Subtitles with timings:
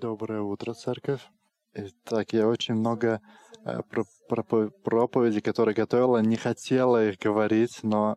[0.00, 1.20] Доброе утро, церковь.
[1.74, 3.20] Итак, я очень много
[3.66, 3.80] э,
[4.26, 8.16] про проповедей, которые готовила, не хотела их говорить, но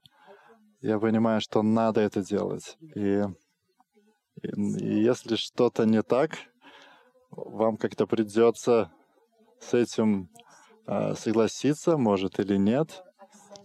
[0.79, 2.77] я понимаю, что надо это делать.
[2.95, 3.23] И,
[4.41, 6.37] и, и если что-то не так,
[7.29, 8.89] вам как-то придется
[9.59, 10.29] с этим
[10.87, 13.03] э, согласиться, может или нет,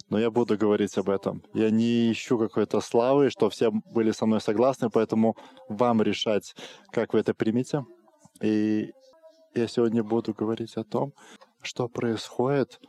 [0.08, 1.45] но я буду говорить об этом.
[1.54, 5.36] Я не ищу какой-то славы, что все были со мной согласны, поэтому
[5.68, 6.56] вам решать,
[6.90, 7.84] как вы это примете.
[8.43, 8.93] И
[9.54, 11.12] я сегодня буду говорить о том,
[11.62, 12.80] что происходит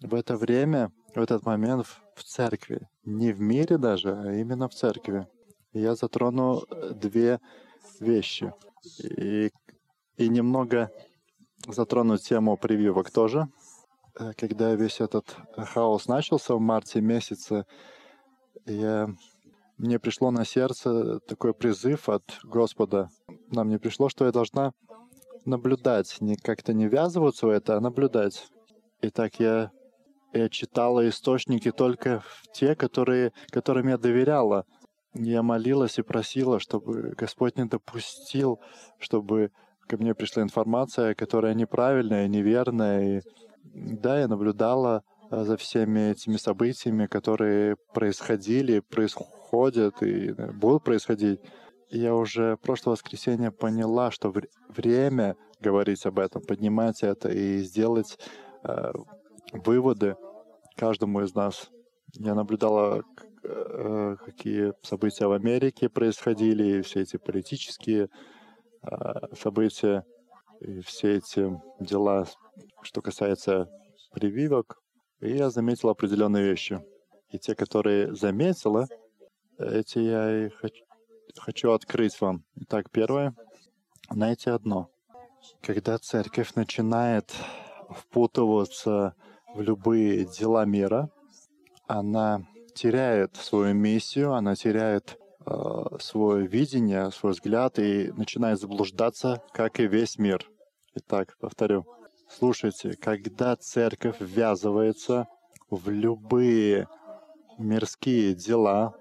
[0.00, 2.88] в это время, в этот момент в церкви.
[3.04, 5.26] Не в мире даже, а именно в церкви.
[5.72, 7.38] Я затрону э, две
[8.00, 8.52] вещи.
[8.98, 9.50] И,
[10.16, 10.90] и немного
[11.68, 13.46] затрону тему прививок тоже.
[14.18, 17.64] Э, когда весь этот хаос начался в марте месяце,
[18.66, 19.08] я,
[19.76, 23.10] мне пришло на сердце такой призыв от Господа.
[23.50, 24.72] Нам не пришло, что я должна
[25.44, 28.46] наблюдать, не как-то не ввязываться в это, а наблюдать.
[29.02, 29.70] Итак, я,
[30.32, 34.66] я читала источники только те, которые, которым я доверяла.
[35.14, 38.60] Я молилась и просила, чтобы Господь не допустил,
[38.98, 39.50] чтобы
[39.88, 43.18] ко мне пришла информация, которая неправильная, неверная.
[43.18, 43.20] И
[43.64, 51.40] да, я наблюдала э, за всеми этими событиями, которые происходили, происходят и э, будут происходить.
[51.90, 54.32] Я уже прошлое воскресенье поняла, что
[54.68, 58.18] время говорить об этом, поднимать это и сделать
[58.64, 58.92] э,
[59.52, 60.16] выводы
[60.76, 61.70] каждому из нас.
[62.14, 63.02] Я наблюдала,
[63.42, 68.08] э, какие события в Америке происходили, все эти политические
[68.82, 68.88] э,
[69.36, 70.04] события,
[70.60, 72.26] и все эти дела,
[72.82, 73.68] что касается
[74.12, 74.80] прививок.
[75.20, 76.80] И я заметила определенные вещи.
[77.30, 78.86] И те, которые заметила,
[79.58, 80.84] эти я и хочу,
[81.38, 82.44] хочу открыть вам.
[82.56, 83.34] Итак, первое.
[84.10, 84.90] Знаете одно.
[85.62, 87.32] Когда церковь начинает
[87.90, 89.14] впутываться
[89.54, 91.10] в любые дела мира,
[91.86, 99.80] она теряет свою миссию, она теряет э, свое видение, свой взгляд и начинает заблуждаться, как
[99.80, 100.48] и весь мир.
[100.94, 101.86] Итак, повторю.
[102.28, 105.26] Слушайте, когда церковь ввязывается
[105.68, 106.88] в любые
[107.58, 108.94] мирские дела,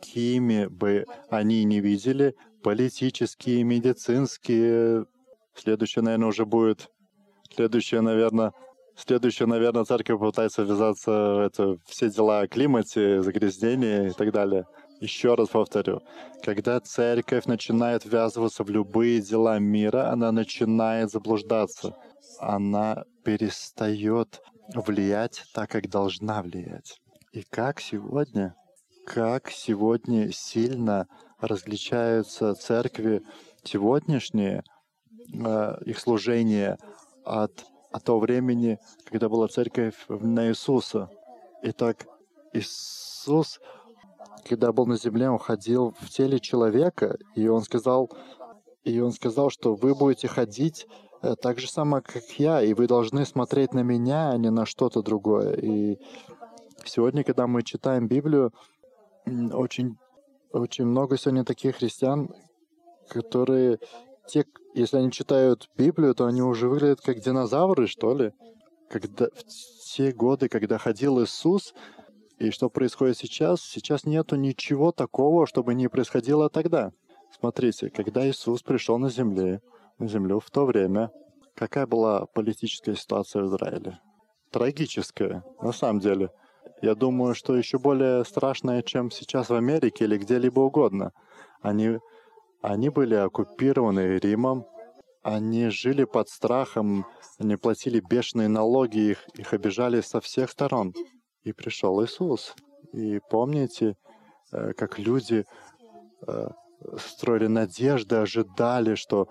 [0.00, 5.06] какими бы они ни видели, политические, медицинские,
[5.54, 6.88] следующее, наверное, уже будет,
[7.54, 8.52] следующее, наверное,
[8.96, 14.66] Следующее, наверное, церковь пытается ввязаться в это, все дела о климате, загрязнении и так далее.
[15.00, 16.02] Еще раз повторю,
[16.42, 21.96] когда церковь начинает ввязываться в любые дела мира, она начинает заблуждаться.
[22.40, 24.42] Она перестает
[24.74, 27.00] влиять так, как должна влиять.
[27.32, 28.54] И как сегодня,
[29.12, 31.08] как сегодня сильно
[31.40, 33.22] различаются церкви
[33.64, 34.62] сегодняшние,
[35.34, 36.78] э, их служение
[37.24, 41.10] от, от того времени, когда была церковь на Иисуса.
[41.62, 42.06] Итак,
[42.52, 43.58] Иисус
[44.48, 48.10] когда был на земле, он ходил в теле человека, и он сказал,
[48.84, 50.86] и он сказал, что вы будете ходить
[51.22, 54.64] э, так же само, как я, и вы должны смотреть на меня, а не на
[54.66, 55.54] что-то другое.
[55.56, 55.98] И
[56.84, 58.52] сегодня, когда мы читаем Библию,
[59.26, 59.96] очень,
[60.52, 62.30] очень много сегодня таких христиан,
[63.08, 63.78] которые,
[64.26, 64.44] те,
[64.74, 68.32] если они читают Библию, то они уже выглядят как динозавры, что ли.
[68.88, 69.44] Когда, в
[69.94, 71.74] те годы, когда ходил Иисус,
[72.38, 73.60] и что происходит сейчас?
[73.60, 76.90] Сейчас нету ничего такого, чтобы не происходило тогда.
[77.38, 79.60] Смотрите, когда Иисус пришел на земле,
[79.98, 81.10] на землю в то время,
[81.54, 84.00] какая была политическая ситуация в Израиле?
[84.50, 86.30] Трагическая, на самом деле.
[86.82, 91.12] Я думаю, что еще более страшная, чем сейчас в Америке или где-либо угодно.
[91.60, 91.98] Они,
[92.62, 94.66] они были оккупированы Римом,
[95.22, 97.06] они жили под страхом,
[97.38, 100.94] они платили бешеные налоги, их, их обижали со всех сторон.
[101.42, 102.54] И пришел Иисус.
[102.92, 103.96] И помните,
[104.52, 105.44] э, как люди
[106.26, 106.48] э,
[106.98, 109.28] строили надежды, ожидали, что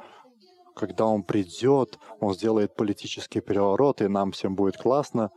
[0.75, 5.31] когда Он придет, Он сделает политический переворот, и нам всем будет классно,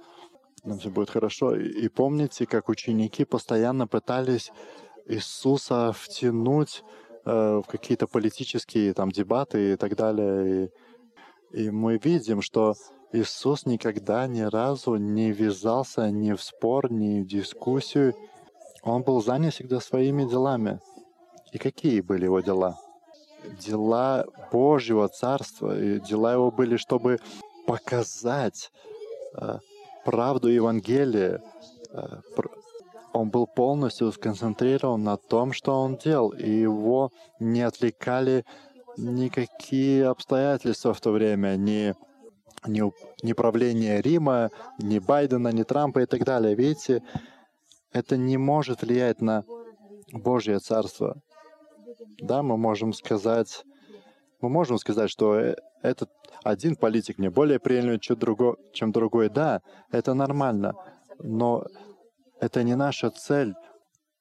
[0.64, 1.56] нам всем будет хорошо.
[1.56, 4.52] И помните, как ученики постоянно пытались
[5.06, 6.84] Иисуса втянуть
[7.24, 10.70] э, в какие-то политические там дебаты и так далее.
[11.52, 12.74] И, и мы видим, что
[13.12, 18.14] Иисус никогда ни разу не ввязался ни в спор, ни в дискуссию.
[18.82, 20.80] Он был занят всегда своими делами.
[21.52, 22.78] И какие были его дела?
[23.58, 25.78] Дела Божьего Царства.
[25.78, 27.18] И дела его были, чтобы
[27.66, 28.70] показать
[29.34, 29.58] э,
[30.04, 31.42] правду Евангелия.
[31.92, 32.20] Э,
[33.12, 38.44] он был полностью сконцентрирован на том, что он делал, и его не отвлекали
[38.96, 41.94] никакие обстоятельства в то время, ни,
[42.66, 42.82] ни,
[43.22, 46.54] ни правление Рима, ни Байдена, ни Трампа и так далее.
[46.54, 47.02] Видите,
[47.92, 49.44] это не может влиять на
[50.12, 51.20] Божье Царство.
[52.18, 53.64] Да, мы можем сказать,
[54.40, 56.10] мы можем сказать, что э, этот
[56.44, 59.28] один политик мне более приемлем, чем другой, чем другой.
[59.28, 60.74] Да, это нормально,
[61.18, 61.64] но
[62.40, 63.54] это не наша цель.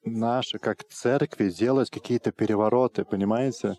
[0.04, 3.76] Наша, как церкви, делать какие-то перевороты, понимаете?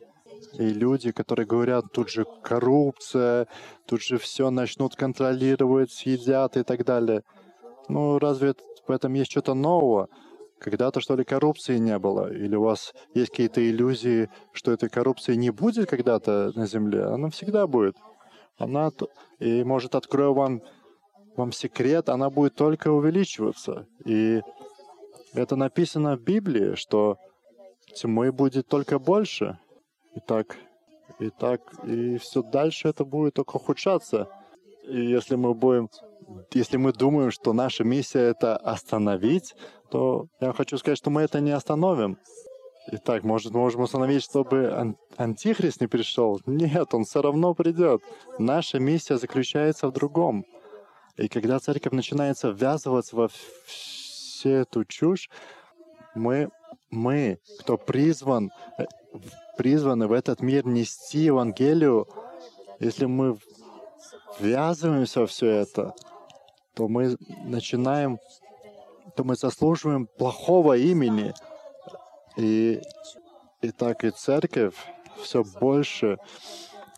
[0.58, 3.48] И люди, которые говорят, тут же коррупция,
[3.86, 7.22] тут же все начнут контролировать, съедят и так далее.
[7.88, 8.54] Ну, разве
[8.86, 10.08] в этом есть что-то нового?
[10.62, 12.32] Когда-то, что ли, коррупции не было?
[12.32, 17.02] Или у вас есть какие-то иллюзии, что этой коррупции не будет когда-то на Земле?
[17.02, 17.96] Она всегда будет.
[18.58, 18.92] Она,
[19.40, 20.62] и, может, открою вам,
[21.36, 23.88] вам секрет, она будет только увеличиваться.
[24.04, 24.40] И
[25.34, 27.16] это написано в Библии, что
[27.96, 29.58] тьмы будет только больше.
[30.14, 30.56] И так,
[31.18, 34.28] и так, и все дальше это будет только ухудшаться.
[34.84, 35.88] И если мы будем,
[36.52, 39.54] если мы думаем, что наша миссия это остановить,
[39.90, 42.18] то я хочу сказать, что мы это не остановим.
[42.90, 46.40] Итак, может, можем установить, чтобы ан- антихрист не пришел?
[46.46, 48.02] Нет, он все равно придет.
[48.38, 50.44] Наша миссия заключается в другом.
[51.16, 53.28] И когда церковь начинается ввязываться во
[53.66, 55.28] всю эту чушь,
[56.14, 56.48] мы,
[56.90, 58.86] мы, кто призван, э,
[59.56, 62.08] призваны в этот мир нести Евангелию,
[62.80, 63.38] если мы
[64.40, 65.94] ввязываемся во все это,
[66.74, 68.18] то мы начинаем,
[69.16, 71.34] то мы заслуживаем плохого имени.
[72.36, 72.80] И,
[73.60, 74.74] и так и церковь
[75.22, 76.18] все больше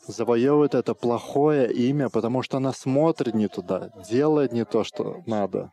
[0.07, 5.73] завоевывает это плохое имя, потому что она смотрит не туда, делает не то, что надо.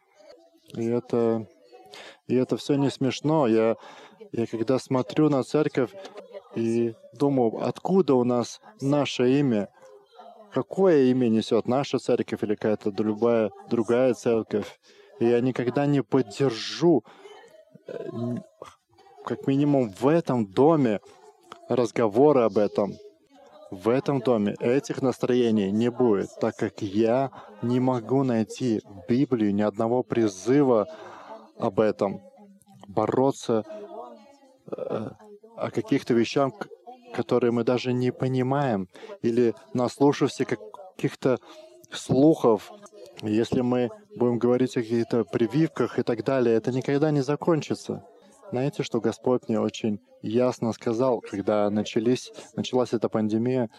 [0.74, 1.46] И это,
[2.28, 3.48] и это все не смешно.
[3.48, 3.76] Я,
[4.32, 5.92] я когда смотрю на церковь
[6.56, 9.70] и думаю, откуда у нас наше имя,
[10.54, 14.80] какое имя несет наша церковь или какая-то любая другая церковь.
[15.20, 17.04] И я никогда не поддержу,
[17.88, 18.10] э,
[19.24, 21.00] как минимум в этом доме,
[21.70, 22.94] разговоры об этом.
[23.70, 27.32] В этом доме этих настроений не будет, так как я
[27.62, 30.88] не могу найти в Библии ни одного призыва
[31.58, 32.22] об этом.
[32.88, 33.64] Бороться
[34.68, 35.10] э,
[35.56, 36.52] о каких-то вещах,
[37.14, 38.88] которые мы даже не понимаем,
[39.22, 41.38] или наслушавшись каких-то
[41.92, 42.72] слухов,
[43.22, 48.04] если мы будем говорить о каких-то прививках и так далее, это никогда не закончится.
[48.52, 53.70] Знаете, что Господь мне очень ясно сказал, когда начались, началась эта пандемия,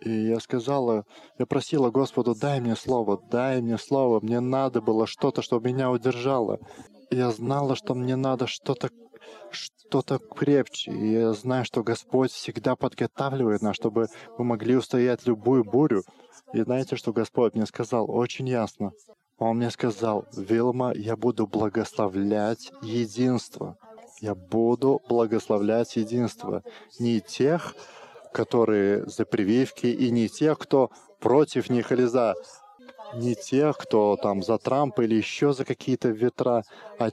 [0.00, 1.04] и я сказала,
[1.38, 5.90] я просила Господу, дай мне слово, дай мне слово, мне надо было что-то, чтобы меня
[5.90, 6.58] удержало.
[7.10, 8.90] Я знала, что мне надо что-то
[9.50, 10.92] что-то крепче.
[10.92, 14.06] И я знаю, что Господь всегда подготавливает нас, чтобы
[14.38, 16.02] мы могли устоять любую бурю.
[16.52, 18.92] И знаете, что Господь мне сказал очень ясно?
[19.38, 23.76] Он мне сказал, Вилма, я буду благословлять единство.
[24.20, 26.62] Я буду благословлять единство.
[26.98, 27.74] Не тех,
[28.32, 30.90] которые за прививки, и не тех, кто
[31.20, 32.34] против них или за.
[33.14, 36.62] Не тех, кто там за Трампа или еще за какие-то ветра,
[36.98, 37.10] а,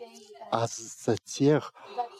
[0.51, 1.73] а за тех,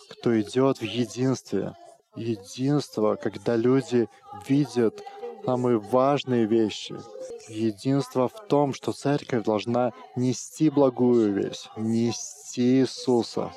[0.10, 1.74] кто идет в единстве.
[2.16, 4.08] Единство, когда люди
[4.48, 5.04] видят
[5.46, 6.96] самые важные вещи.
[7.48, 13.54] Единство в том, что церковь должна нести благую весть, нести Иисуса,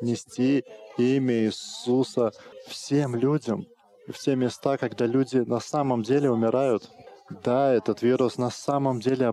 [0.00, 0.64] нести
[0.96, 2.32] имя Иисуса
[2.68, 3.66] всем людям,
[4.12, 6.88] все места, когда люди на самом деле умирают.
[7.44, 9.32] Да, этот вирус на самом деле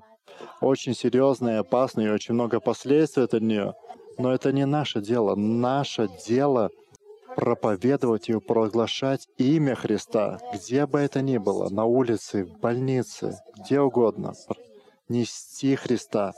[0.62, 3.76] очень серьезный и опасный, и очень много последствий от нее.
[4.18, 5.36] Но это не наше дело.
[5.36, 6.70] Наше дело
[7.36, 13.80] проповедовать и проглашать имя Христа, где бы это ни было, на улице, в больнице, где
[13.82, 14.34] угодно.
[15.10, 16.34] Нести Христа,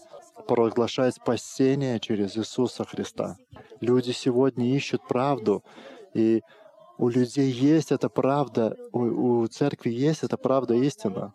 [0.47, 3.37] проглашать спасение через Иисуса Христа.
[3.81, 5.63] Люди сегодня ищут правду,
[6.13, 6.41] и
[6.97, 11.33] у людей есть эта правда, у, у церкви есть эта правда истина.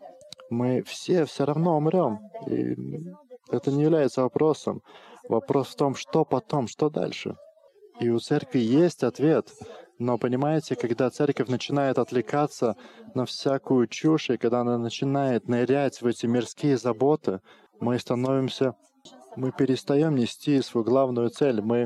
[0.48, 2.18] Мы все все равно умрем.
[2.46, 2.76] И
[3.50, 4.82] это не является вопросом.
[5.30, 7.36] Вопрос в том, что потом, что дальше.
[8.00, 9.48] И у церкви есть ответ.
[10.00, 12.74] Но понимаете, когда церковь начинает отвлекаться
[13.14, 17.38] на всякую чушь, и когда она начинает нырять в эти мирские заботы,
[17.78, 18.74] мы становимся,
[19.36, 21.60] мы перестаем нести свою главную цель.
[21.60, 21.84] Мы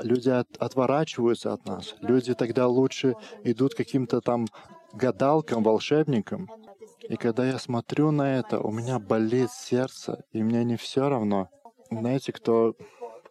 [0.00, 1.96] люди от, отворачиваются от нас.
[2.00, 4.46] Люди тогда лучше идут каким-то там
[4.92, 6.46] гадалкам, волшебникам.
[7.08, 11.48] И когда я смотрю на это, у меня болит сердце, и мне не все равно,
[11.90, 12.74] знаете, кто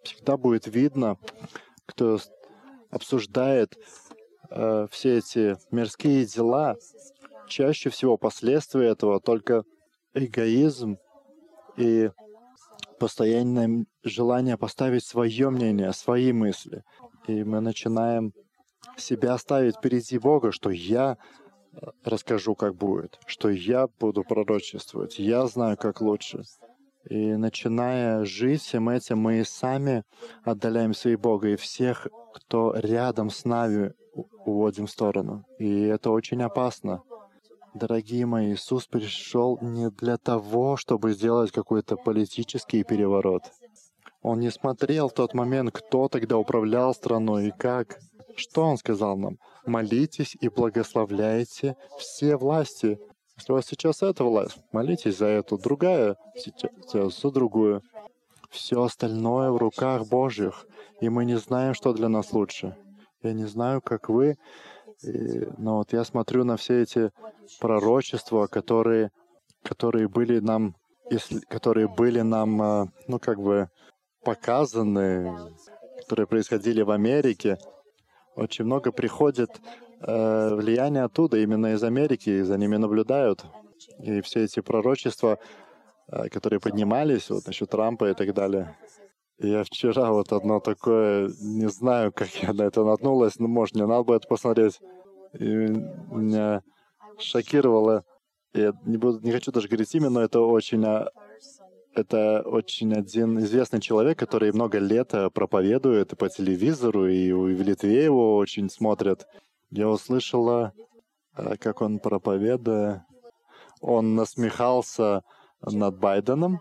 [0.03, 1.17] всегда будет видно,
[1.85, 2.19] кто
[2.89, 3.77] обсуждает
[4.49, 6.77] э, все эти мирские дела,
[7.47, 9.63] чаще всего последствия этого только
[10.13, 10.97] эгоизм
[11.77, 12.09] и
[12.99, 16.83] постоянное желание поставить свое мнение, свои мысли.
[17.27, 18.33] И мы начинаем
[18.97, 21.17] себя ставить впереди Бога, что я
[21.73, 26.43] э, расскажу, как будет, что я буду пророчествовать, я знаю, как лучше.
[27.09, 30.03] И начиная жить всем этим, мы сами
[30.43, 33.93] отдаляем свои Бога, и всех, кто рядом с нами,
[34.45, 35.45] уводим в сторону.
[35.59, 37.01] И это очень опасно.
[37.73, 43.43] Дорогие мои, Иисус пришел не для того, чтобы сделать какой-то политический переворот.
[44.21, 47.99] Он не смотрел в тот момент, кто тогда управлял страной и как.
[48.35, 49.37] Что он сказал нам?
[49.65, 52.99] Молитесь и благословляйте все власти.
[53.37, 57.83] Если у вас сейчас эта власть, молитесь за эту, другая сейчас за другую.
[58.49, 60.65] Все остальное в руках Божьих,
[61.01, 62.75] и мы не знаем, что для нас лучше.
[63.21, 64.37] Я не знаю, как вы,
[65.03, 67.11] и, но вот я смотрю на все эти
[67.59, 69.11] пророчества, которые,
[69.63, 70.75] которые были нам,
[71.11, 73.69] если, которые были нам, а, ну как бы
[74.23, 75.31] показаны,
[75.99, 77.59] которые происходили в Америке.
[78.35, 79.49] Очень много приходит
[80.01, 83.45] э, влияния оттуда, именно из Америки, за ними наблюдают.
[83.99, 85.39] И все эти пророчества,
[86.11, 88.77] э, которые поднимались, вот насчет Трампа и так далее.
[89.39, 93.85] Я вчера вот одно такое, не знаю, как я на это наткнулась, но, может, мне
[93.85, 94.79] надо это посмотреть.
[95.33, 96.63] И меня
[97.19, 98.03] шокировало.
[98.53, 101.09] Я не, буду, не хочу даже говорить имя, но это очень, а,
[101.93, 108.05] это очень один известный человек, который много лет э, проповедует по телевизору, и в Литве
[108.05, 109.27] его очень смотрят.
[109.69, 110.73] Я услышала,
[111.35, 113.01] э, как он проповедует.
[113.81, 115.23] Он насмехался
[115.61, 116.59] над Байденом,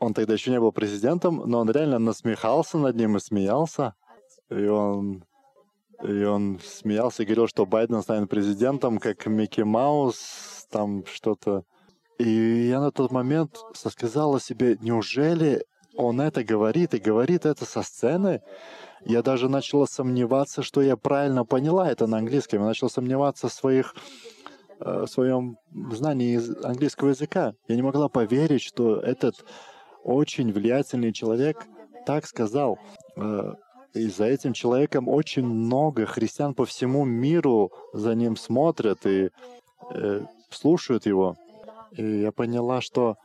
[0.00, 3.94] он тогда еще не был президентом, но он реально насмехался над ним и смеялся.
[4.48, 5.24] И он,
[6.02, 11.64] и он смеялся и говорил, что Байден станет президентом, как Микки Маус, там что-то.
[12.18, 15.64] И я на тот момент сказала себе, неужели
[15.98, 18.40] он это говорит и говорит это со сцены?
[19.04, 22.60] Я даже начала сомневаться, что я правильно поняла это на английском.
[22.60, 23.96] Я начала сомневаться в своих
[24.80, 25.58] э, в своем
[25.92, 27.54] знании английского языка.
[27.66, 29.44] Я не могла поверить, что этот
[30.04, 31.66] очень влиятельный человек
[32.06, 32.78] так сказал.
[33.16, 33.54] Э,
[33.92, 39.30] и за этим человеком очень много христиан по всему миру за ним смотрят и
[39.90, 41.36] э, слушают его.
[41.90, 43.16] И я поняла, что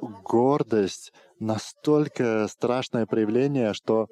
[0.00, 4.08] гордость настолько страшное проявление, что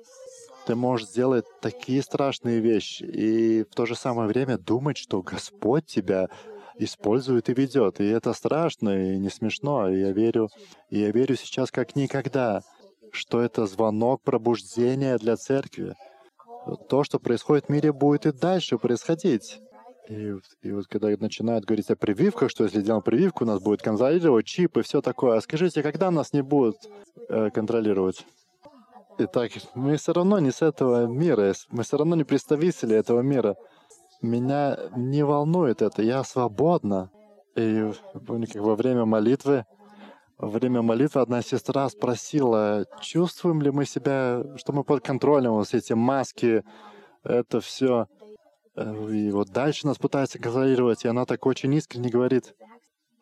[0.66, 5.86] ты можешь сделать такие страшные вещи и в то же самое время думать, что Господь
[5.86, 6.28] тебя
[6.78, 8.00] использует и ведет.
[8.00, 9.88] И это страшно и не смешно.
[9.88, 10.48] И я верю,
[10.90, 12.62] и я верю сейчас как никогда,
[13.12, 15.94] что это звонок пробуждения для церкви.
[16.88, 19.60] То, что происходит в мире, будет и дальше происходить.
[20.08, 24.46] И, и вот когда начинают говорить о прививках, что если делаем прививку, нас будет контролировать
[24.46, 25.36] чип и все такое.
[25.36, 26.76] А скажите, когда нас не будут
[27.28, 28.24] э, контролировать?
[29.18, 33.56] Итак, мы все равно не с этого мира, мы все равно не представители этого мира.
[34.22, 37.10] Меня не волнует это, я свободна.
[37.56, 39.64] И как во время молитвы,
[40.38, 45.72] во время молитвы одна сестра спросила, чувствуем ли мы себя, что мы под контролем, вот
[45.72, 46.62] эти маски,
[47.24, 48.06] это все.
[48.76, 52.54] И вот дальше нас пытаются контролировать, и она так очень искренне говорит,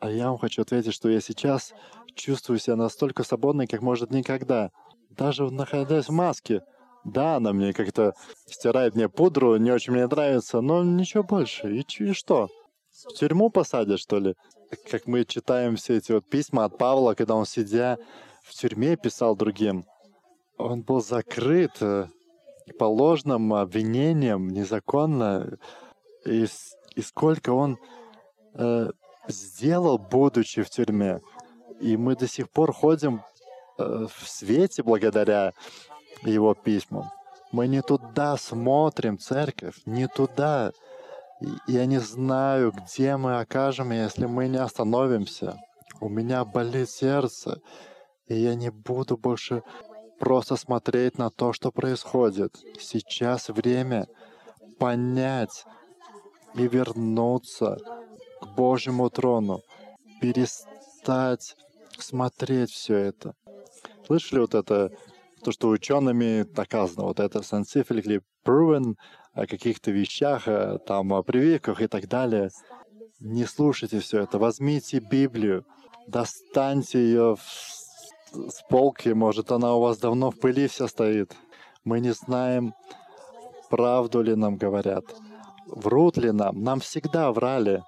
[0.00, 1.72] а я вам хочу ответить, что я сейчас
[2.14, 4.70] чувствую себя настолько свободной, как может никогда.
[5.10, 6.62] Даже находясь в маске.
[7.04, 8.14] Да, она мне как-то
[8.46, 11.76] стирает мне пудру, не очень мне нравится, но ничего больше.
[11.76, 12.48] И, и что?
[12.90, 14.34] В тюрьму посадят, что ли?
[14.90, 17.98] Как мы читаем все эти вот письма от Павла, когда он, сидя
[18.42, 19.84] в тюрьме, писал другим.
[20.56, 22.06] Он был закрыт э,
[22.78, 25.58] по ложным обвинениям, незаконно.
[26.24, 26.46] И,
[26.94, 27.78] и сколько он
[28.54, 28.90] э,
[29.28, 31.20] сделал, будучи в тюрьме.
[31.80, 33.22] И мы до сих пор ходим
[33.78, 35.52] э, в свете благодаря
[36.22, 37.10] его письмам.
[37.52, 40.72] Мы не туда смотрим, церковь, не туда.
[41.66, 45.58] Я не знаю, где мы окажем, если мы не остановимся.
[46.00, 47.60] У меня болит сердце,
[48.26, 49.62] и я не буду больше
[50.18, 52.56] просто смотреть на то, что происходит.
[52.78, 54.06] Сейчас время
[54.78, 55.64] понять
[56.54, 57.78] и вернуться
[58.40, 59.60] к Божьему трону,
[60.20, 61.56] перестать
[61.98, 63.34] смотреть все это.
[64.06, 64.90] Слышали вот это
[65.42, 68.96] то, что учеными доказано, вот это scientifically proven
[69.32, 72.50] о каких-то вещах, э, там, о прививках и так далее.
[73.20, 74.38] Не слушайте все это.
[74.38, 75.64] Возьмите Библию,
[76.06, 77.36] достаньте ее
[78.34, 81.34] с полки, может, она у вас давно в пыли вся стоит.
[81.84, 82.74] Мы не знаем,
[83.70, 85.04] правду ли нам говорят,
[85.66, 86.62] врут ли нам.
[86.62, 87.82] Нам всегда врали.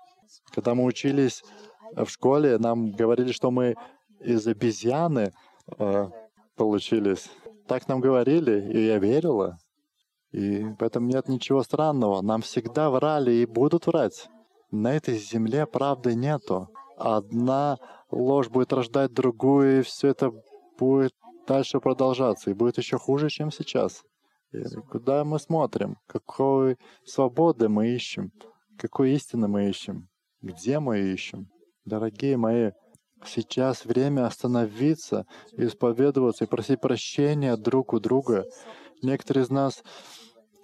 [0.54, 1.42] Когда мы учились
[1.94, 3.76] в школе, нам говорили, что мы
[4.20, 5.32] из обезьяны
[5.78, 6.08] э,
[6.56, 7.30] получились.
[7.66, 9.58] Так нам говорили, и я верила.
[10.32, 12.22] И в этом нет ничего странного.
[12.22, 14.28] Нам всегда врали и будут врать.
[14.70, 16.68] На этой земле правды нету.
[16.96, 17.78] Одна
[18.10, 20.32] ложь будет рождать другую, и все это
[20.78, 21.14] будет
[21.46, 24.02] дальше продолжаться, и будет еще хуже, чем сейчас.
[24.52, 25.96] И куда мы смотрим?
[26.06, 28.32] Какой свободы мы ищем?
[28.78, 30.08] Какой истины мы ищем?
[30.40, 31.48] Где мы ищем?
[31.84, 32.72] Дорогие мои,
[33.24, 38.44] сейчас время остановиться, исповедоваться и просить прощения друг у друга.
[39.02, 39.82] Некоторые из нас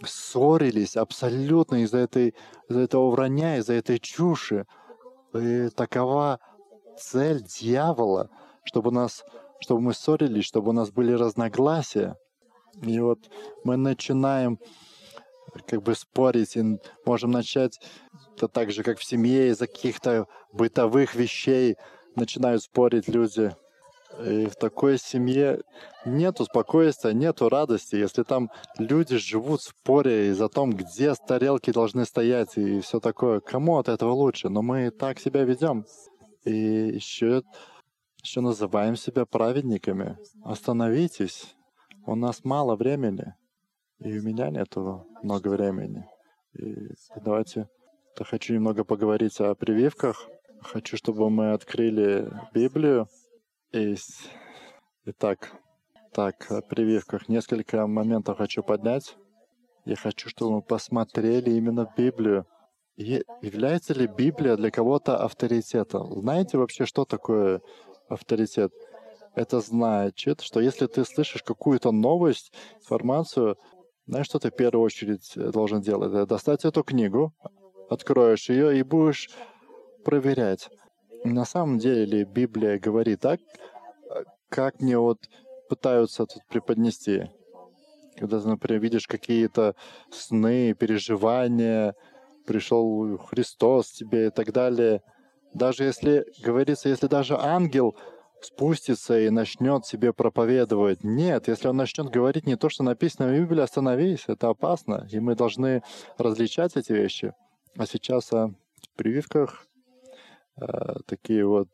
[0.04, 2.34] ссорились абсолютно из-за этой,
[2.68, 4.66] из этого вранья, из-за этой чуши.
[5.34, 6.40] И такова
[6.98, 8.30] цель дьявола,
[8.64, 9.24] чтобы нас,
[9.60, 12.16] чтобы мы ссорились, чтобы у нас были разногласия.
[12.82, 13.18] И вот
[13.64, 14.58] мы начинаем
[15.66, 17.78] как бы спорить, и можем начать
[18.36, 21.76] это так же, как в семье, из-за каких-то бытовых вещей
[22.16, 23.54] начинают спорить люди.
[24.20, 25.62] И в такой семье
[26.04, 32.56] нету спокойствия, нету радости, если там люди живут споря из-за том, где тарелки должны стоять
[32.56, 33.40] и все такое.
[33.40, 34.48] Кому от этого лучше?
[34.48, 35.86] Но мы так себя ведем.
[36.44, 37.42] И еще,
[38.22, 40.18] еще называем себя праведниками.
[40.44, 41.54] Остановитесь.
[42.04, 43.34] У нас мало времени.
[44.00, 46.04] И у меня нету много времени.
[46.54, 46.74] И
[47.24, 47.68] давайте,
[48.18, 50.28] я хочу немного поговорить о прививках.
[50.60, 53.08] Хочу, чтобы мы открыли Библию.
[55.06, 55.50] Итак,
[56.12, 57.30] так, о прививках.
[57.30, 59.16] Несколько моментов хочу поднять.
[59.86, 62.46] Я хочу, чтобы мы посмотрели именно Библию.
[62.96, 66.12] И является ли Библия для кого-то авторитетом?
[66.20, 67.62] Знаете вообще, что такое
[68.10, 68.74] авторитет?
[69.34, 72.52] Это значит, что если ты слышишь какую-то новость,
[72.82, 73.56] информацию,
[74.06, 76.28] знаешь, что ты в первую очередь э, должен делать?
[76.28, 77.32] Достать эту книгу,
[77.88, 79.30] откроешь ее и будешь
[80.04, 80.68] проверять.
[81.24, 83.40] На самом деле ли Библия говорит так,
[84.48, 85.18] как мне вот
[85.68, 87.30] пытаются тут преподнести.
[88.18, 89.74] Когда например, видишь какие-то
[90.10, 91.94] сны, переживания,
[92.46, 95.02] пришел Христос тебе и так далее.
[95.54, 97.96] Даже если, говорится, если даже ангел
[98.40, 101.04] спустится и начнет себе проповедовать.
[101.04, 105.20] Нет, если он начнет говорить не то, что написано в Библии, остановись, это опасно, и
[105.20, 105.82] мы должны
[106.18, 107.32] различать эти вещи.
[107.76, 108.52] А сейчас о
[108.96, 109.66] прививках
[111.06, 111.68] такие вот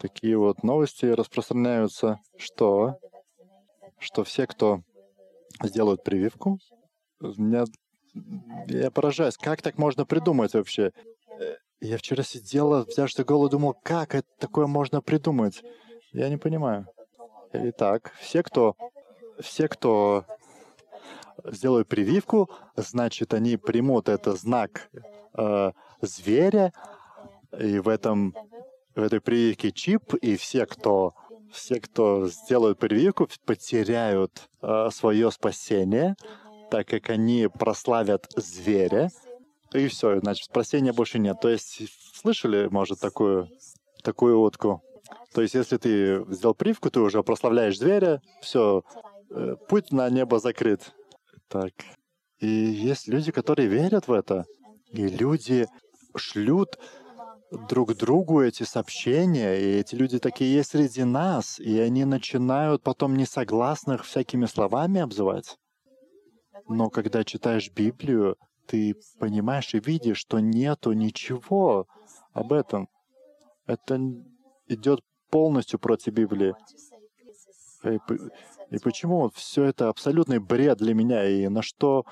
[0.00, 2.98] такие вот новости распространяются, что
[3.98, 4.82] что все, кто
[5.62, 6.58] сделают прививку,
[7.20, 7.64] меня
[8.68, 10.92] я поражаюсь, как так можно придумать вообще?
[11.38, 15.62] Э, я вчера сидела, взявшись голову, думал, как это такое можно придумать?
[16.12, 16.86] Я не понимаю.
[17.52, 18.74] Итак, все, кто,
[19.40, 20.24] все, кто
[21.44, 24.90] сделают прививку, значит, они примут это знак
[25.36, 26.72] э, зверя,
[27.58, 28.34] и в этом
[28.94, 31.14] в этой прививке чип, и все, кто
[31.52, 36.16] все, кто сделают прививку, потеряют э, свое спасение,
[36.70, 39.10] так как они прославят зверя,
[39.72, 41.40] и все, значит, спасения больше нет.
[41.40, 41.82] То есть,
[42.14, 43.48] слышали, может, такую,
[44.02, 44.82] такую утку?
[45.34, 48.82] То есть, если ты сделал привку, ты уже прославляешь зверя, все,
[49.30, 50.92] э, путь на небо закрыт.
[51.48, 51.72] Так.
[52.40, 54.44] И есть люди, которые верят в это.
[54.90, 55.66] И люди
[56.16, 56.78] шлют
[57.50, 63.16] друг другу эти сообщения, и эти люди такие есть среди нас, и они начинают потом
[63.16, 65.56] несогласных всякими словами обзывать.
[66.68, 71.86] Но когда читаешь Библию, ты понимаешь и видишь, что нету ничего
[72.32, 72.88] об этом.
[73.66, 73.98] Это
[74.66, 76.54] идет полностью против Библии.
[77.84, 77.98] И,
[78.70, 82.04] и почему все это абсолютный бред для меня, и на что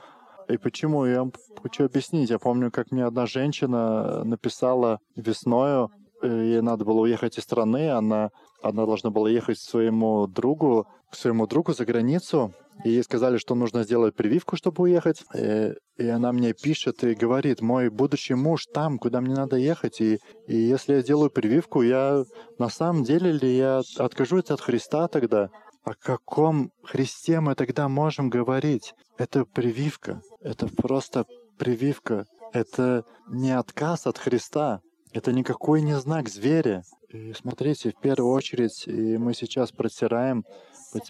[0.49, 1.05] и почему?
[1.07, 1.33] Я вам
[1.63, 2.31] хочу объяснить.
[2.31, 5.91] Я помню, как мне одна женщина написала весною,
[6.23, 8.31] э, ей надо было уехать из страны, она,
[8.63, 12.53] она должна была ехать к своему другу, к своему другу за границу,
[12.85, 15.23] и ей сказали, что нужно сделать прививку, чтобы уехать.
[15.35, 19.57] И, э, и она мне пишет и говорит, мой будущий муж там, куда мне надо
[19.57, 20.01] ехать.
[20.01, 22.25] И, и если я сделаю прививку, я
[22.59, 25.51] на самом деле ли я откажусь от Христа тогда?
[25.85, 28.93] О каком Христе мы тогда можем говорить?
[29.18, 30.20] Это прививка.
[30.40, 31.26] Это просто
[31.59, 32.26] прививка.
[32.52, 34.81] Это не отказ от Христа.
[35.12, 36.83] Это никакой не знак зверя.
[37.09, 40.44] И смотрите, в первую очередь, и мы сейчас протираем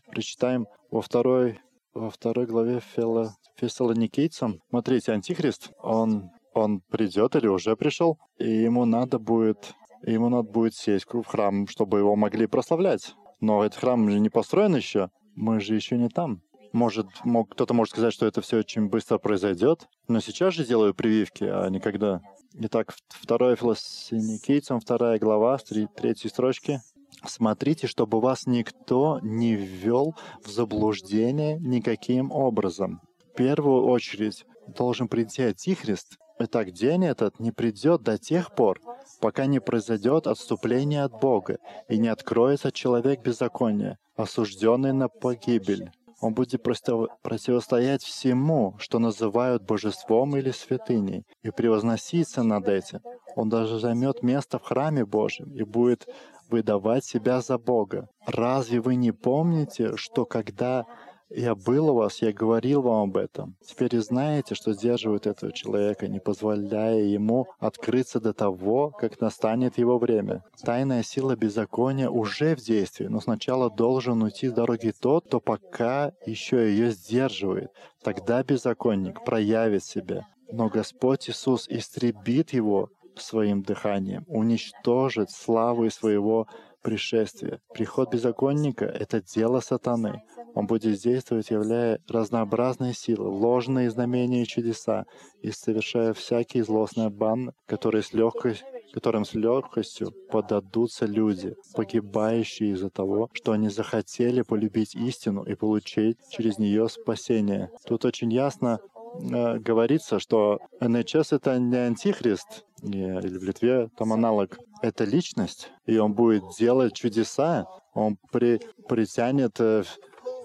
[0.07, 1.61] прочитаем во второй,
[1.95, 4.61] во второй главе Фела, Фессалоникийцам.
[4.69, 10.75] Смотрите, Антихрист, он, он придет или уже пришел, и ему надо будет, ему надо будет
[10.75, 13.15] сесть в храм, чтобы его могли прославлять.
[13.41, 16.41] Но этот храм же не построен еще, мы же еще не там.
[16.77, 20.93] Может, мог, кто-то может сказать, что это все очень быстро произойдет, но сейчас же делаю
[20.93, 22.21] прививки, а не когда.
[22.53, 26.83] Итак, второе Философикийцам, вторая глава, третьей строчки.
[27.25, 33.01] Смотрите, чтобы вас никто не ввел в заблуждение никаким образом.
[33.33, 36.19] В первую очередь должен прийти Антихрист.
[36.41, 38.83] Итак, день этот не придет до тех пор,
[39.23, 41.57] пока не произойдет отступление от Бога
[41.89, 45.91] и не откроется человек беззакония, осужденный на погибель.
[46.21, 53.01] Он будет противостоять всему, что называют божеством или святыней, и превозноситься над этим.
[53.35, 56.07] Он даже займет место в храме Божьем и будет
[56.49, 58.09] выдавать себя за Бога.
[58.27, 60.87] Разве вы не помните, что когда
[61.31, 63.57] я был у вас, я говорил вам об этом.
[63.65, 69.79] Теперь и знаете, что сдерживает этого человека, не позволяя ему открыться до того, как настанет
[69.79, 70.45] его время.
[70.63, 76.13] Тайная сила беззакония уже в действии, но сначала должен уйти с дороги тот, кто пока
[76.25, 77.71] еще ее сдерживает.
[78.03, 80.27] Тогда беззаконник проявит себя.
[80.53, 86.47] Но Господь Иисус истребит его своим дыханием, уничтожит славу своего
[86.87, 87.61] пришествия.
[87.75, 90.23] Приход беззаконника— это дело сатаны.
[90.55, 95.05] Он будет действовать, являя разнообразные силы, ложные знамения и чудеса,
[95.43, 102.89] и совершая всякие злостные обман, которые с легкостью которым с легкостью подадутся люди, погибающие из-за
[102.89, 107.69] того, что они захотели полюбить истину и получить через нее спасение.
[107.85, 114.57] Тут очень ясно э, говорится, что НХС— это не антихрист, или в Литве там аналог.
[114.83, 119.85] Это личность, и он будет делать чудеса, он при, притянет э,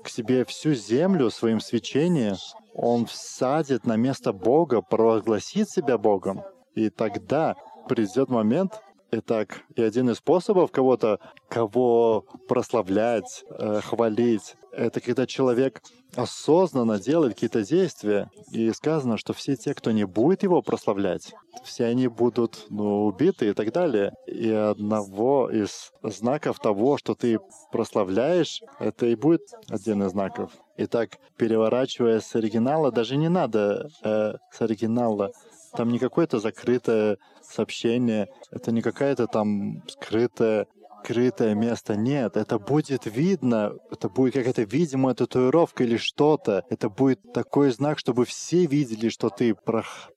[0.04, 2.36] к себе всю землю своим свечением,
[2.74, 6.44] он всадит на место Бога, провозгласит себя Богом.
[6.76, 7.56] И тогда
[7.89, 8.82] придет момент,
[9.13, 15.82] Итак, и один из способов кого-то, кого прославлять, э, хвалить, это когда человек
[16.16, 18.30] осознанно делает какие-то действия.
[18.52, 23.50] И сказано, что все те, кто не будет его прославлять, все они будут ну, убиты
[23.50, 24.14] и так далее.
[24.28, 27.40] И одного из знаков того, что ты
[27.72, 30.52] прославляешь, это и будет один из знаков.
[30.78, 35.32] Итак, переворачивая с оригинала, даже не надо э, с оригинала
[35.74, 40.68] там не какое-то закрытое сообщение, это не какая-то там скрытая
[41.04, 41.96] скрытое место.
[41.96, 46.64] Нет, это будет видно, это будет какая-то видимая татуировка или что-то.
[46.70, 49.56] Это будет такой знак, чтобы все видели, что ты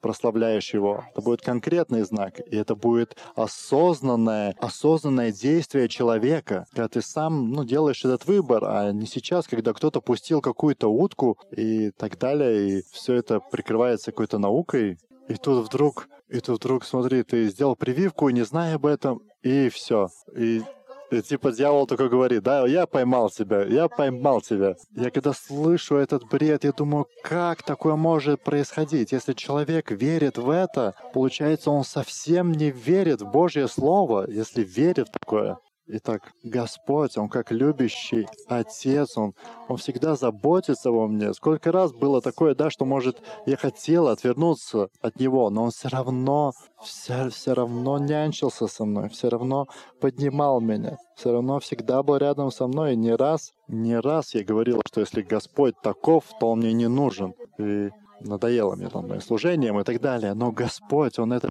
[0.00, 1.04] прославляешь его.
[1.10, 7.64] Это будет конкретный знак, и это будет осознанное, осознанное действие человека, когда ты сам ну,
[7.64, 12.82] делаешь этот выбор, а не сейчас, когда кто-то пустил какую-то утку и так далее, и
[12.92, 18.28] все это прикрывается какой-то наукой, и тут вдруг, и тут вдруг, смотри, ты сделал прививку,
[18.28, 20.08] не зная об этом, и все.
[20.36, 20.62] И,
[21.10, 24.74] и типа дьявол такой говорит, да, я поймал тебя, я поймал тебя.
[24.94, 29.12] Я когда слышу этот бред, я думаю, как такое может происходить?
[29.12, 35.08] Если человек верит в это, получается, он совсем не верит в Божье Слово, если верит
[35.08, 35.58] в такое.
[35.86, 39.34] Итак, Господь, Он как любящий Отец, Он,
[39.68, 41.34] Он всегда заботится обо мне.
[41.34, 45.88] Сколько раз было такое, да, что, может, я хотел отвернуться от Него, но Он все
[45.88, 49.66] равно, все, все равно нянчился со мной, все равно
[50.00, 52.94] поднимал меня, все равно всегда был рядом со мной.
[52.94, 56.88] И не раз, не раз я говорил, что если Господь таков, то Он мне не
[56.88, 57.34] нужен.
[57.58, 60.32] И надоело мне там моим служением и так далее.
[60.32, 61.50] Но Господь, Он это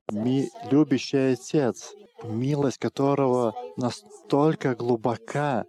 [0.72, 1.94] любящий Отец
[2.24, 5.66] милость которого настолько глубока,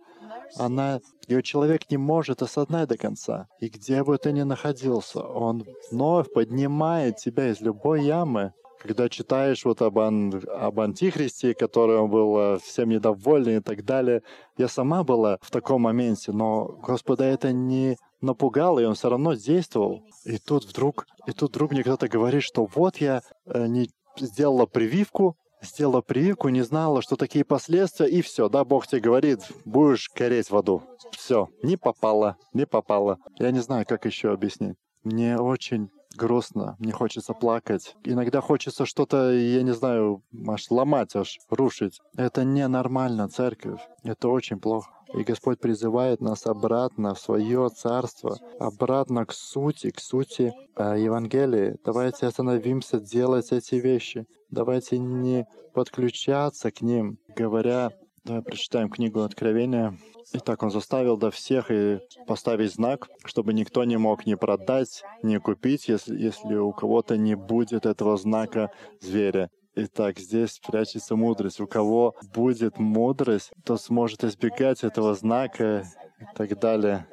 [0.57, 3.49] она, ее человек не может осознать до конца.
[3.61, 8.53] И где бы ты ни находился, он вновь поднимает тебя из любой ямы.
[8.79, 13.83] Когда читаешь вот об, ан, об Антихристе, который он был э, всем недоволен и так
[13.83, 14.23] далее,
[14.59, 19.33] я сама была в таком моменте, но Господа это не напугало, и он все равно
[19.33, 20.03] действовал.
[20.25, 24.67] И тут вдруг, и тут вдруг мне кто-то говорит, что вот я э, не сделала
[24.67, 30.11] прививку, сделала прививку, не знала, что такие последствия, и все, да, Бог тебе говорит, будешь
[30.15, 30.83] гореть в аду.
[31.13, 33.19] Все, не попало, не попало.
[33.39, 34.77] Я не знаю, как еще объяснить.
[35.03, 37.97] Мне очень грустно, мне хочется плакать.
[38.05, 42.01] Иногда хочется что-то, я не знаю, аж ломать, аж рушить.
[42.17, 43.81] Это ненормально, церковь.
[44.03, 44.91] Это очень плохо.
[45.15, 51.77] И Господь призывает нас обратно в свое царство, обратно к сути, к сути э, Евангелия.
[51.85, 54.27] Давайте остановимся делать эти вещи.
[54.51, 57.93] Давайте не подключаться к ним, говоря,
[58.25, 59.97] давай прочитаем книгу Откровения.
[60.33, 65.37] Итак, он заставил до всех и поставить знак, чтобы никто не мог ни продать, ни
[65.39, 69.51] купить, если, если у кого-то не будет этого знака зверя.
[69.77, 71.61] Итак, здесь прячется мудрость.
[71.61, 75.85] У кого будет мудрость, то сможет избегать этого знака
[76.21, 77.07] и так далее.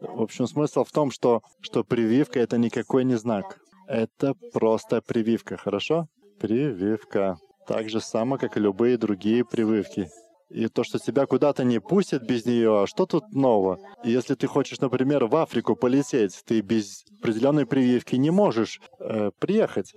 [0.00, 3.60] В общем, смысл в том, что, что прививка— это никакой не знак.
[3.86, 6.08] Это просто прививка, хорошо?
[6.40, 7.38] Прививка.
[7.66, 10.08] Так же само, как и любые другие прививки.
[10.48, 13.78] И то, что тебя куда-то не пустят без нее, а что тут нового?
[14.04, 19.94] Если ты хочешь, например, в Африку полететь, ты без определенной прививки не можешь э, приехать.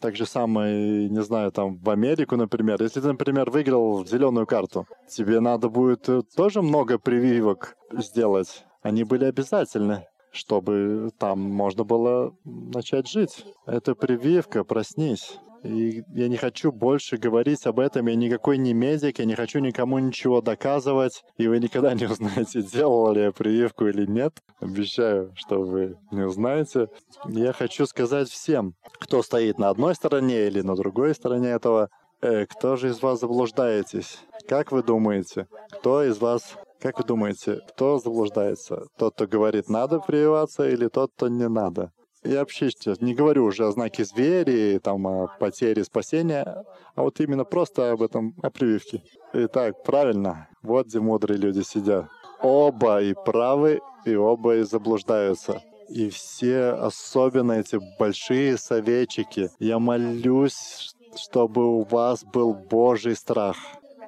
[0.00, 2.80] Так же самое, не знаю, там в Америку, например.
[2.80, 8.64] Если ты, например, выиграл зеленую карту, тебе надо будет э, тоже много прививок сделать.
[8.82, 13.46] Они были обязательны чтобы там можно было начать жить.
[13.66, 15.38] Это прививка, проснись.
[15.62, 18.06] И я не хочу больше говорить об этом.
[18.06, 21.24] Я никакой не медик, я не хочу никому ничего доказывать.
[21.36, 24.34] И вы никогда не узнаете, делал ли я прививку или нет.
[24.60, 26.88] Обещаю, что вы не узнаете.
[27.26, 31.90] Я хочу сказать всем, кто стоит на одной стороне или на другой стороне этого,
[32.20, 34.18] э, кто же из вас заблуждаетесь?
[34.48, 38.86] Как вы думаете, кто из вас как вы думаете, кто заблуждается?
[38.96, 41.90] Тот, кто говорит, надо прививаться, или тот, кто не надо?
[42.24, 47.44] И вообще не говорю уже о знаке звери, там, о потере спасения, а вот именно
[47.44, 49.02] просто об этом, о прививке.
[49.32, 52.06] Итак, правильно, вот где мудрые люди сидят.
[52.42, 55.62] Оба и правы, и оба и заблуждаются.
[55.88, 63.56] И все, особенно эти большие советчики, я молюсь, чтобы у вас был Божий страх.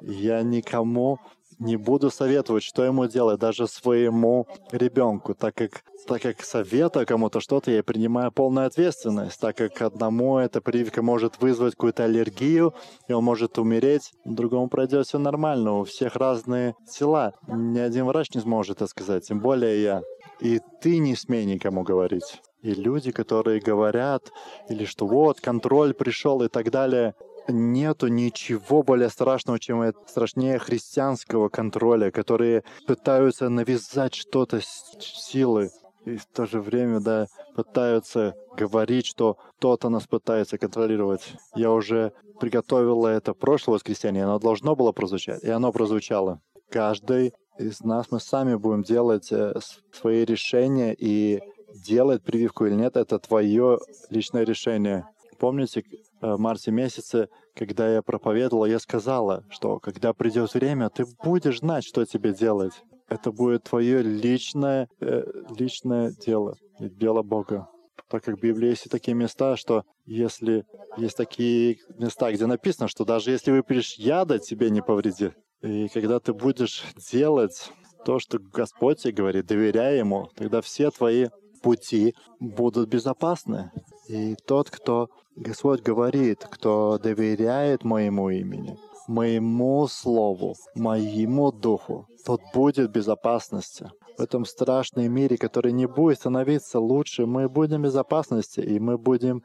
[0.03, 1.19] Я никому
[1.61, 7.41] не буду советовать, что ему делать, даже своему ребенку, так как, так как совета кому-то
[7.41, 12.75] что-то, я принимаю полную ответственность, так как одному эта прививка может вызвать какую-то аллергию,
[13.09, 17.35] и он может умереть, другому пройдет все нормально, у всех разные тела.
[17.47, 20.03] Ни один врач не сможет это сказать, тем более я.
[20.41, 22.41] И ты не смей никому говорить.
[22.63, 24.31] И люди, которые говорят,
[24.69, 27.15] или что вот, контроль пришел и так далее,
[27.49, 35.71] нету ничего более страшного, чем это страшнее христианского контроля, которые пытаются навязать что-то с силы
[36.05, 41.35] и в то же время, да, пытаются говорить, что кто-то нас пытается контролировать.
[41.55, 46.41] Я уже приготовила это прошлое воскресенье, оно должно было прозвучать, и оно прозвучало.
[46.71, 49.55] Каждый из нас, мы сами будем делать э,
[49.93, 51.41] свои решения, и
[51.75, 55.07] делать прививку или нет, это твое личное решение.
[55.39, 55.85] Помните,
[56.21, 61.85] в марте месяце, когда я проповедовала, я сказала, что когда придет время, ты будешь знать,
[61.85, 62.83] что тебе делать.
[63.09, 65.23] Это будет твое личное, э,
[65.59, 67.69] личное дело, дело Бога.
[68.09, 70.65] Так как в Библии есть такие места, что если
[70.97, 75.35] есть такие места, где написано, что даже если выпьешь яда, тебе не повредит.
[75.63, 77.71] И когда ты будешь делать
[78.05, 81.29] то, что Господь тебе говорит, доверяя Ему, тогда все твои
[81.63, 83.71] пути будут безопасны.
[84.11, 92.89] И тот, кто, Господь говорит, кто доверяет моему имени, моему слову, моему духу, тот будет
[92.89, 93.93] в безопасности.
[94.21, 98.99] В этом страшном мире, который не будет становиться лучше, мы будем в безопасности, и мы
[98.99, 99.43] будем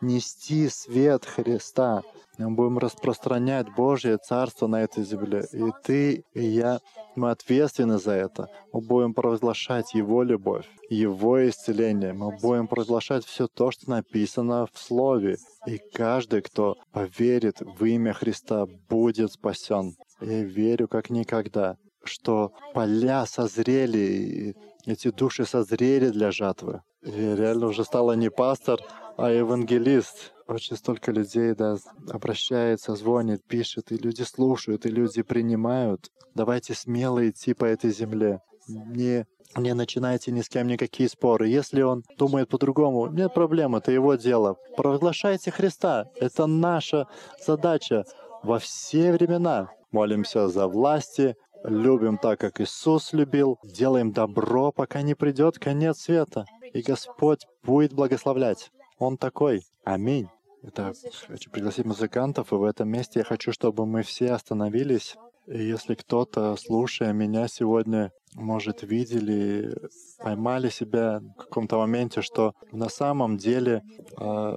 [0.00, 2.00] нести свет Христа.
[2.38, 5.44] Мы будем распространять Божье Царство на этой земле.
[5.52, 6.80] И ты, и я,
[7.16, 8.48] мы ответственны за это.
[8.72, 12.14] Мы будем провозглашать Его любовь, Его исцеление.
[12.14, 15.36] Мы будем провозглашать все то, что написано в Слове.
[15.66, 19.96] И каждый, кто поверит в имя Христа, будет спасен.
[20.22, 26.82] Я верю как никогда, что поля созрели, и эти души созрели для жатвы.
[27.02, 28.80] Я реально уже стала не пастор,
[29.16, 30.32] а евангелист.
[30.46, 31.76] Очень столько людей, да,
[32.10, 36.10] обращается, звонит, пишет, и люди слушают, и люди принимают.
[36.34, 38.40] Давайте смело идти по этой земле.
[38.68, 41.48] Не не начинайте ни с кем никакие споры.
[41.48, 44.56] Если он думает по-другому, нет проблем, это его дело.
[44.76, 46.06] Провозглашайте Христа.
[46.16, 47.06] Это наша
[47.46, 48.04] задача
[48.42, 49.70] во все времена.
[49.92, 56.44] Молимся за власти, любим так, как Иисус любил, делаем добро, пока не придет конец света.
[56.72, 58.70] И Господь будет благословлять.
[58.98, 59.62] Он такой.
[59.84, 60.28] Аминь.
[60.62, 60.94] Итак,
[61.26, 65.16] хочу пригласить музыкантов, и в этом месте я хочу, чтобы мы все остановились.
[65.46, 69.76] И если кто-то, слушая меня сегодня, может, видели,
[70.18, 73.82] поймали себя в каком-то моменте, что на самом деле
[74.18, 74.56] э,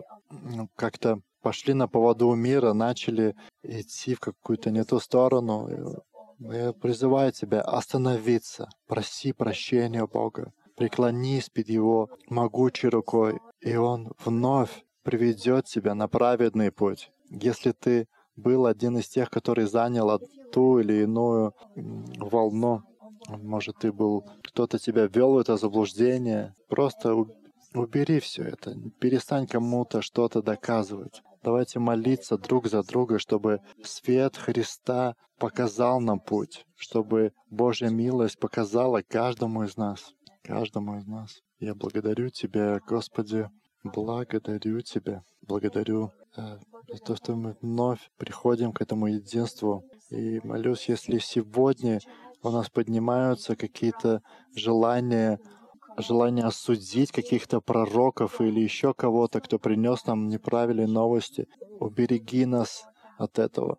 [0.76, 5.70] как-то пошли на поводу мира, начали идти в какую-то не ту сторону,
[6.82, 15.66] призываю тебя остановиться, проси прощения Бога, преклонись перед Его могучей рукой, и Он вновь приведет
[15.66, 17.12] тебя на праведный путь.
[17.30, 20.20] Если ты был один из тех, который занял
[20.52, 21.54] ту или иную
[22.20, 22.84] волну,
[23.28, 27.26] может, ты был, кто-то тебя ввел в это заблуждение, просто
[27.80, 31.22] убери все это, перестань кому-то что-то доказывать.
[31.44, 39.02] Давайте молиться друг за друга, чтобы свет Христа показал нам путь, чтобы Божья милость показала
[39.08, 40.14] каждому из нас.
[40.44, 41.42] каждому из нас.
[41.60, 43.50] Я благодарю Тебя, Господи,
[43.84, 49.84] благодарю Тебя, благодарю э, за то, что мы вновь приходим к этому единству.
[50.10, 52.00] И молюсь, если сегодня
[52.44, 54.22] у нас поднимаются какие-то
[54.56, 55.40] желания,
[55.98, 61.48] желание осудить каких-то пророков или еще кого-то, кто принес нам неправильные новости.
[61.80, 62.86] Убереги нас
[63.18, 63.78] от этого.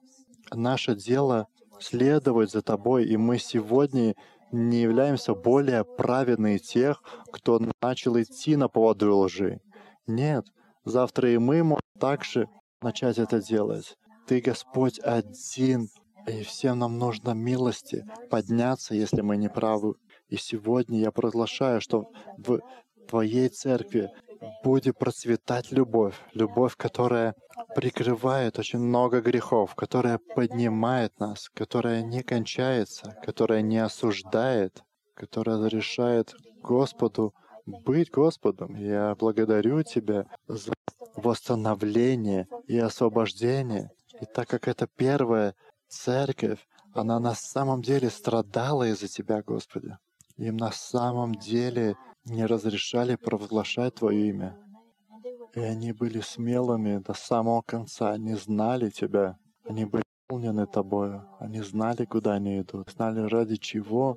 [0.53, 1.47] Наше дело
[1.81, 4.15] следовать за Тобой, и мы сегодня
[4.51, 7.03] не являемся более праведными тех,
[7.33, 9.61] кто начал идти на поводу лжи.
[10.07, 10.47] Нет,
[10.85, 12.49] завтра и мы можем также
[12.81, 13.97] начать это делать.
[14.27, 15.89] Ты, Господь, один,
[16.27, 19.95] и всем нам нужно милости подняться, если мы не правы.
[20.29, 22.61] И сегодня я провозглашаю, что в
[23.09, 24.11] Твоей церкви
[24.63, 26.15] будет процветать любовь.
[26.35, 27.35] Любовь, которая
[27.75, 34.83] прикрывает очень много грехов, которая поднимает нас, которая не кончается, которая не осуждает,
[35.15, 37.35] которая разрешает Господу
[37.67, 38.75] быть Господом.
[38.77, 40.73] Я благодарю Тебя за
[41.17, 43.91] восстановление и освобождение.
[44.21, 45.55] И так как это первая
[45.89, 49.97] церковь, она на самом деле страдала из-за Тебя, Господи.
[50.39, 54.57] Им на самом деле не разрешали провозглашать Твое имя.
[55.55, 61.61] И они были смелыми до самого конца, они знали Тебя, они были наполнены Тобою, они
[61.63, 64.17] знали, куда они идут, знали, ради чего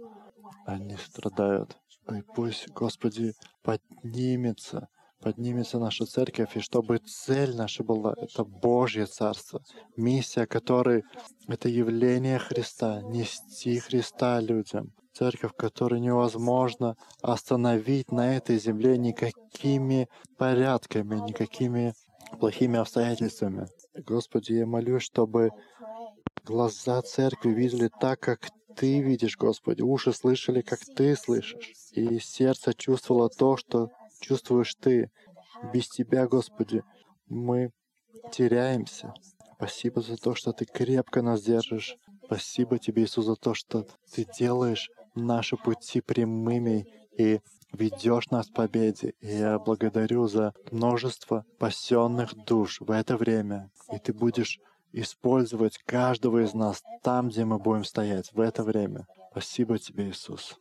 [0.66, 1.78] они страдают.
[2.12, 4.90] И пусть, Господи, поднимется,
[5.22, 9.62] поднимется наша церковь, и чтобы цель наша была— это Божье Царство,
[9.96, 11.04] миссия которой—
[11.48, 21.16] это явление Христа, нести Христа людям, церковь, которую невозможно остановить на этой земле никакими порядками,
[21.16, 21.94] никакими
[22.40, 23.68] плохими обстоятельствами.
[23.96, 25.52] Господи, я молюсь, чтобы
[26.46, 32.74] глаза церкви видели так, как Ты видишь, Господи, уши слышали, как Ты слышишь, и сердце
[32.74, 33.90] чувствовало то, что
[34.22, 35.12] чувствуешь Ты.
[35.74, 36.84] Без Тебя, Господи,
[37.28, 37.72] мы
[38.32, 39.14] теряемся.
[39.56, 41.98] Спасибо за то, что Ты крепко нас держишь.
[42.26, 47.42] Спасибо Тебе, Иисус, за то, что Ты делаешь наши пути прямыми и
[47.74, 49.14] ведешь нас к победе.
[49.20, 53.70] И я благодарю за множество спасенных душ в это время.
[53.92, 54.60] И Ты будешь
[54.94, 59.06] использовать каждого из нас там, где мы будем стоять в это время.
[59.32, 60.58] Спасибо Тебе, Иисус.